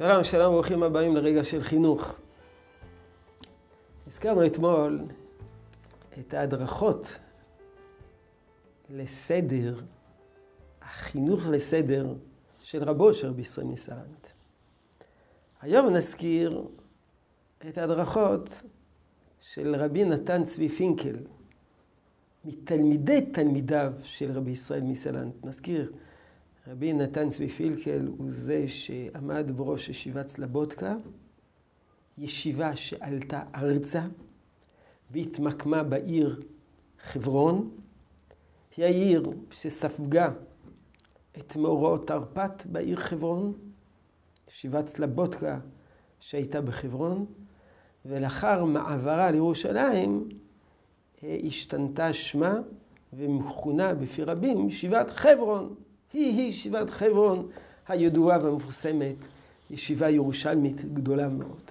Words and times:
שלום, 0.00 0.24
שלום, 0.24 0.52
ברוכים 0.52 0.82
הבאים 0.82 1.16
לרגע 1.16 1.44
של 1.44 1.62
חינוך. 1.62 2.14
הזכרנו 4.06 4.46
אתמול 4.46 5.00
את 6.18 6.34
ההדרכות 6.34 7.18
לסדר, 8.90 9.80
החינוך 10.82 11.46
לסדר 11.46 12.14
של 12.60 12.84
רבו 12.84 13.14
של 13.14 13.28
רבי 13.28 13.42
ישראל 13.42 13.66
מסלנט. 13.66 14.26
היום 15.60 15.88
נזכיר 15.88 16.64
את 17.68 17.78
ההדרכות 17.78 18.62
של 19.40 19.76
רבי 19.76 20.04
נתן 20.04 20.44
צבי 20.44 20.68
פינקל, 20.68 21.16
מתלמידי 22.44 23.30
תלמידיו 23.32 23.92
של 24.02 24.32
רבי 24.32 24.50
ישראל 24.50 24.82
מסלנט. 24.82 25.34
נזכיר 25.44 25.92
רבי 26.70 26.92
נתן 26.92 27.28
צבי 27.28 27.48
פילקל 27.48 28.06
הוא 28.18 28.26
זה 28.30 28.68
שעמד 28.68 29.50
בראש 29.56 29.88
ישיבת 29.88 30.28
סלבודקה, 30.28 30.96
ישיבה 32.18 32.76
שעלתה 32.76 33.42
ארצה 33.54 34.02
והתמקמה 35.10 35.82
בעיר 35.82 36.42
חברון. 37.02 37.70
היא 38.76 38.84
העיר 38.84 39.30
שספגה 39.50 40.30
את 41.38 41.56
מאורעות 41.56 42.06
תרפ"ט 42.06 42.66
בעיר 42.66 42.96
חברון, 42.96 43.52
ישיבת 44.50 44.86
סלבודקה 44.86 45.58
שהייתה 46.20 46.60
בחברון, 46.60 47.26
ולאחר 48.06 48.64
מעברה 48.64 49.30
לירושלים 49.30 50.28
השתנתה 51.22 52.12
שמה 52.12 52.54
ומכונה 53.12 53.94
בפי 53.94 54.24
רבים 54.24 54.68
ישיבת 54.68 55.10
חברון. 55.10 55.74
היא-היא 56.12 56.48
ישיבת 56.48 56.90
חברון 56.90 57.48
הידועה 57.88 58.44
והמפורסמת, 58.44 59.26
ישיבה 59.70 60.10
ירושלמית 60.10 60.84
גדולה 60.94 61.28
מאוד. 61.28 61.70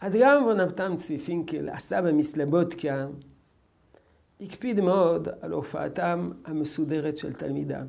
אז 0.00 0.16
גם 0.20 0.48
רב 0.48 0.96
צבי 0.96 1.18
פינקל, 1.18 1.68
הסבא 1.68 2.12
מסלבודקה, 2.12 3.06
הקפיד 4.40 4.80
מאוד 4.80 5.28
על 5.40 5.52
הופעתם 5.52 6.30
המסודרת 6.44 7.18
של 7.18 7.32
תלמידיו. 7.32 7.86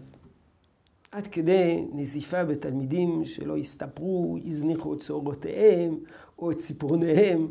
עד 1.11 1.28
כדי 1.28 1.85
נזיפה 1.91 2.44
בתלמידים 2.44 3.25
שלא 3.25 3.57
הסתפרו, 3.57 4.38
הזניחו 4.45 4.94
את 4.94 5.00
צהרותיהם 5.00 6.00
או 6.39 6.52
את 6.52 6.57
ציפורניהם. 6.57 7.47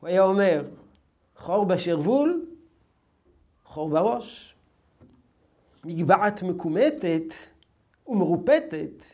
הוא 0.00 0.08
היה 0.08 0.22
אומר, 0.22 0.64
חור 1.36 1.64
בשרוול, 1.64 2.46
חור 3.64 3.88
בראש. 3.88 4.53
מגבעת 5.84 6.42
מקומטת 6.42 7.32
ומרופטת, 8.08 9.04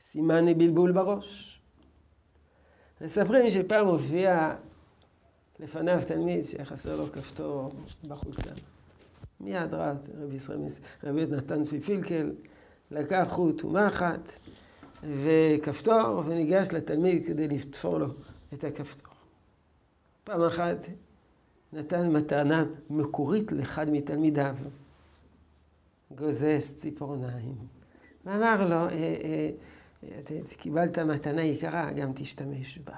סימן 0.00 0.44
לבלבול 0.44 0.92
בראש. 0.92 1.60
מספרים 3.00 3.50
שפעם 3.50 3.86
הופיע 3.86 4.54
לפניו 5.60 5.98
תלמיד 6.06 6.44
שחסר 6.44 6.96
לו 6.96 7.12
כפתור 7.12 7.72
בחוצה. 8.08 8.50
מיד 9.40 9.74
רב 9.74 9.96
רבי 10.22 10.36
ישראל, 10.36 10.58
רבי 11.04 11.26
נתן 11.26 11.64
צבי 11.64 11.80
פילקל, 11.80 12.32
לקח 12.90 13.26
חוט 13.30 13.64
ומחט 13.64 14.32
וכפתור 15.02 16.22
וניגש 16.26 16.68
לתלמיד 16.72 17.26
כדי 17.26 17.48
לתפור 17.48 17.98
לו 17.98 18.06
את 18.54 18.64
הכפתור. 18.64 19.14
פעם 20.24 20.42
אחת 20.42 20.86
נתן 21.72 22.12
מתנה 22.12 22.64
מקורית 22.90 23.52
לאחד 23.52 23.90
מתלמידיו. 23.90 24.56
גוזס 26.10 26.74
ציפורניים. 26.76 27.56
ואמר 28.24 28.64
לו, 28.68 28.88
אה, 28.88 29.50
אה, 30.04 30.56
קיבלת 30.58 30.98
מתנה 30.98 31.42
יקרה, 31.42 31.92
גם 31.92 32.12
תשתמש 32.14 32.78
בה. 32.78 32.96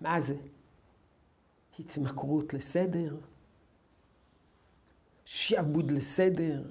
מה 0.00 0.20
זה? 0.20 0.36
התמכרות 1.78 2.54
לסדר? 2.54 3.16
שעבוד 5.24 5.90
לסדר? 5.90 6.62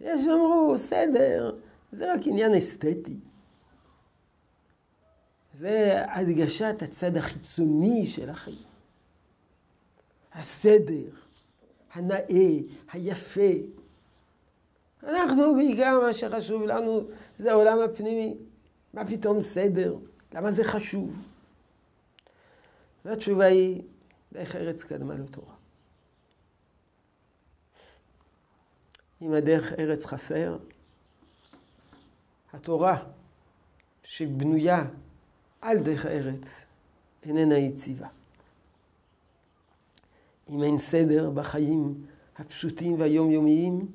יש 0.00 0.24
שאמרו, 0.24 0.74
סדר, 0.76 1.58
זה 1.92 2.12
רק 2.12 2.20
עניין 2.26 2.54
אסתטי. 2.54 3.16
זה 5.52 6.04
הדגשת 6.08 6.82
הצד 6.82 7.16
החיצוני 7.16 8.06
של 8.06 8.30
החיים. 8.30 8.77
הסדר, 10.38 11.10
הנאה, 11.92 12.58
היפה. 12.92 13.52
אנחנו 15.02 15.54
בעיקר 15.54 16.00
מה 16.06 16.14
שחשוב 16.14 16.62
לנו 16.62 17.08
זה 17.36 17.50
העולם 17.52 17.78
הפנימי. 17.80 18.36
מה 18.94 19.06
פתאום 19.06 19.40
סדר? 19.40 19.96
למה 20.34 20.50
זה 20.50 20.64
חשוב? 20.64 21.22
והתשובה 23.04 23.44
היא, 23.44 23.82
דרך 24.32 24.56
ארץ 24.56 24.84
קדמה 24.84 25.14
לתורה. 25.14 25.54
אם 29.22 29.32
הדרך 29.32 29.72
ארץ 29.72 30.06
חסר, 30.06 30.56
התורה 32.52 33.04
שבנויה 34.02 34.84
על 35.60 35.78
דרך 35.78 36.04
הארץ 36.04 36.66
איננה 37.22 37.58
יציבה. 37.58 38.08
אם 40.50 40.62
אין 40.62 40.78
סדר 40.78 41.30
בחיים 41.30 42.04
הפשוטים 42.36 43.00
והיומיומיים, 43.00 43.86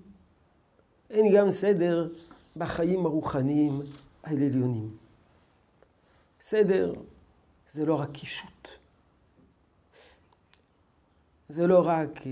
אין 1.10 1.36
גם 1.36 1.50
סדר 1.50 2.10
בחיים 2.58 3.06
הרוחניים 3.06 3.82
העליונים. 4.24 4.98
סדר 6.42 6.94
זה 7.72 7.86
לא 7.86 8.00
רק 8.00 8.10
קישוט. 8.12 8.68
זה 11.50 11.68
לא 11.68 11.88
רק 11.88 12.18
uh, 12.18 12.26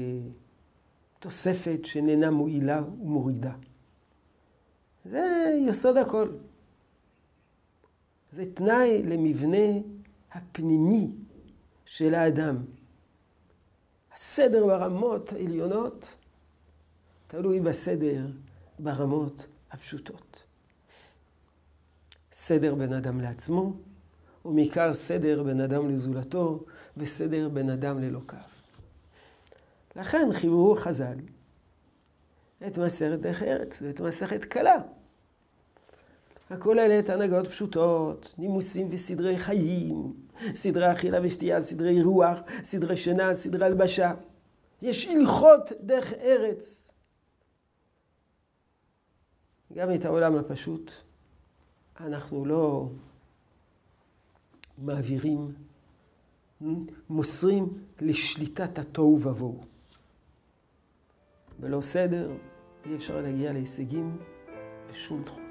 תוספת 1.19 1.79
שאיננה 1.83 2.31
מועילה 2.31 2.81
ומורידה. 3.01 3.53
זה 5.05 5.55
יסוד 5.67 5.97
הכל. 5.97 6.29
זה 8.31 8.45
תנאי 8.53 9.03
למבנה 9.03 9.79
הפנימי 10.31 11.11
של 11.85 12.13
האדם. 12.13 12.57
הסדר 14.13 14.65
ברמות 14.65 15.33
העליונות 15.33 16.05
תלוי 17.27 17.59
בסדר 17.59 18.25
ברמות 18.79 19.45
הפשוטות. 19.71 20.43
סדר 22.31 22.75
בין 22.75 22.93
אדם 22.93 23.21
לעצמו, 23.21 23.73
ומעיקר 24.45 24.93
סדר 24.93 25.43
בין 25.43 25.61
אדם 25.61 25.89
לזולתו, 25.89 26.63
וסדר 26.97 27.49
בין 27.49 27.69
אדם 27.69 28.01
לאלוקיו. 28.01 28.39
לכן 29.95 30.29
חיברו 30.33 30.75
חז"ל 30.75 31.17
את 32.67 32.77
מסכת 32.77 33.19
דרך 33.19 33.43
ארץ 33.43 33.81
ואת 33.81 34.01
מסכת 34.01 34.43
קלה. 34.45 34.75
הכוללת 36.51 37.09
הנהגות 37.09 37.47
פשוטות, 37.47 38.33
נימוסים 38.37 38.87
וסדרי 38.91 39.37
חיים, 39.37 40.13
סדרי 40.53 40.91
אכילה 40.91 41.19
ושתייה, 41.23 41.61
סדרי 41.61 42.03
רוח, 42.03 42.39
סדרי 42.63 42.97
שינה, 42.97 43.33
סדרי 43.33 43.65
הלבשה. 43.65 44.13
יש 44.81 45.07
הלכות 45.07 45.71
דרך 45.81 46.13
ארץ. 46.13 46.91
גם 49.73 49.93
את 49.95 50.05
העולם 50.05 50.35
הפשוט 50.35 50.91
אנחנו 51.99 52.45
לא 52.45 52.89
מעבירים, 54.77 55.53
מוסרים 57.09 57.83
לשליטת 58.01 58.79
התוהו 58.79 59.19
ובוהו. 59.21 59.63
בלא 61.59 61.81
סדר 61.81 62.31
אי 62.85 62.95
אפשר 62.95 63.21
להגיע 63.21 63.53
להישגים 63.53 64.17
בשום 64.89 65.23
תחום. 65.23 65.50